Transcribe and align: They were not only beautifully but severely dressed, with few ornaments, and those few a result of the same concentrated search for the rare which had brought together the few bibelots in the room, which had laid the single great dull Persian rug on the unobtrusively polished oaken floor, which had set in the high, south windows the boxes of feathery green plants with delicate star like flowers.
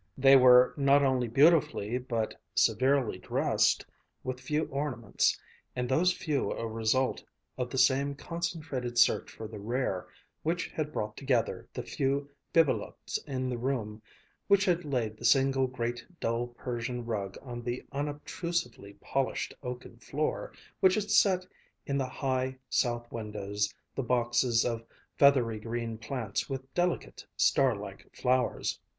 They 0.17 0.35
were 0.35 0.73
not 0.77 1.03
only 1.03 1.27
beautifully 1.27 1.99
but 1.99 2.33
severely 2.55 3.19
dressed, 3.19 3.85
with 4.23 4.39
few 4.39 4.63
ornaments, 4.69 5.39
and 5.75 5.87
those 5.87 6.11
few 6.11 6.49
a 6.53 6.65
result 6.67 7.23
of 7.55 7.69
the 7.69 7.77
same 7.77 8.15
concentrated 8.15 8.97
search 8.97 9.29
for 9.29 9.47
the 9.47 9.59
rare 9.59 10.07
which 10.41 10.69
had 10.69 10.91
brought 10.91 11.15
together 11.17 11.67
the 11.71 11.83
few 11.83 12.31
bibelots 12.51 13.19
in 13.27 13.47
the 13.47 13.59
room, 13.59 14.01
which 14.47 14.65
had 14.65 14.85
laid 14.85 15.17
the 15.17 15.23
single 15.23 15.67
great 15.67 16.03
dull 16.19 16.47
Persian 16.47 17.05
rug 17.05 17.37
on 17.43 17.61
the 17.61 17.85
unobtrusively 17.91 18.93
polished 19.01 19.53
oaken 19.61 19.97
floor, 19.99 20.51
which 20.79 20.95
had 20.95 21.11
set 21.11 21.45
in 21.85 21.99
the 21.99 22.09
high, 22.09 22.57
south 22.71 23.11
windows 23.11 23.71
the 23.93 24.01
boxes 24.01 24.65
of 24.65 24.83
feathery 25.19 25.59
green 25.59 25.99
plants 25.99 26.49
with 26.49 26.73
delicate 26.73 27.23
star 27.37 27.75
like 27.75 28.09
flowers. 28.15 28.79